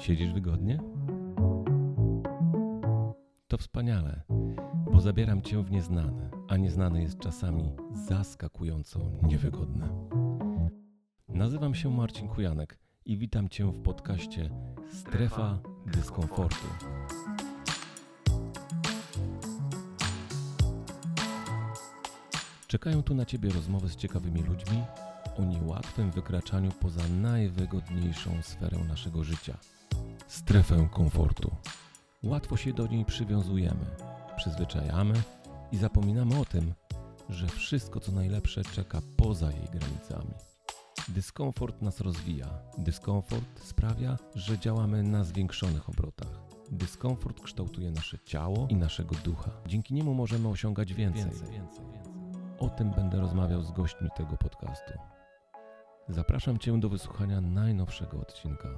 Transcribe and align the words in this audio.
Siedzisz 0.00 0.32
wygodnie? 0.32 0.78
To 3.48 3.58
wspaniale, 3.58 4.22
bo 4.92 5.00
zabieram 5.00 5.42
cię 5.42 5.62
w 5.62 5.70
nieznane, 5.70 6.30
a 6.48 6.56
nieznane 6.56 7.02
jest 7.02 7.18
czasami 7.18 7.72
zaskakująco 8.08 9.00
niewygodne. 9.22 9.88
Nazywam 11.28 11.74
się 11.74 11.90
Marcin 11.90 12.28
Kujanek 12.28 12.78
i 13.04 13.16
witam 13.16 13.48
cię 13.48 13.64
w 13.64 13.82
podcaście 13.82 14.50
Strefa 14.92 15.58
Dyskomfortu. 15.86 16.66
Czekają 22.66 23.02
tu 23.02 23.14
na 23.14 23.24
ciebie 23.24 23.50
rozmowy 23.50 23.88
z 23.88 23.96
ciekawymi 23.96 24.42
ludźmi 24.42 24.82
o 25.40 25.44
niełatwym 25.44 26.10
wykraczaniu 26.10 26.70
poza 26.80 27.08
najwygodniejszą 27.08 28.42
sferę 28.42 28.78
naszego 28.88 29.24
życia 29.24 29.58
strefę 30.26 30.88
komfortu. 30.92 31.50
Łatwo 32.22 32.56
się 32.56 32.72
do 32.72 32.86
niej 32.86 33.04
przywiązujemy, 33.04 33.86
przyzwyczajamy 34.36 35.14
i 35.72 35.76
zapominamy 35.76 36.40
o 36.40 36.44
tym, 36.44 36.74
że 37.28 37.46
wszystko 37.46 38.00
co 38.00 38.12
najlepsze 38.12 38.64
czeka 38.64 39.00
poza 39.16 39.52
jej 39.52 39.68
granicami. 39.72 40.34
Dyskomfort 41.08 41.82
nas 41.82 42.00
rozwija. 42.00 42.46
Dyskomfort 42.78 43.64
sprawia, 43.64 44.16
że 44.34 44.58
działamy 44.58 45.02
na 45.02 45.24
zwiększonych 45.24 45.88
obrotach. 45.88 46.40
Dyskomfort 46.70 47.40
kształtuje 47.40 47.90
nasze 47.90 48.18
ciało 48.18 48.66
i 48.70 48.74
naszego 48.74 49.16
ducha. 49.24 49.50
Dzięki 49.66 49.94
niemu 49.94 50.14
możemy 50.14 50.48
osiągać 50.48 50.94
więcej. 50.94 51.24
więcej, 51.24 51.50
więcej, 51.50 51.84
więcej. 51.92 52.12
O 52.58 52.68
tym 52.68 52.90
będę 52.90 53.20
rozmawiał 53.20 53.62
z 53.62 53.72
gośćmi 53.72 54.08
tego 54.16 54.36
podcastu. 54.36 54.92
Zapraszam 56.10 56.58
Cię 56.58 56.80
do 56.80 56.88
wysłuchania 56.88 57.40
najnowszego 57.40 58.20
odcinka. 58.20 58.68